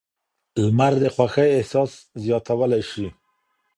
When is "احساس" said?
1.57-1.91